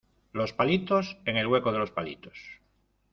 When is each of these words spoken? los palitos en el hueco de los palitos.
los 0.33 0.51
palitos 0.51 1.19
en 1.25 1.37
el 1.37 1.45
hueco 1.45 1.71
de 1.71 1.77
los 1.77 1.91
palitos. 1.91 2.35